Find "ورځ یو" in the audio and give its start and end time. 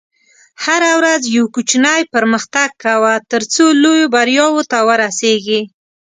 0.99-1.45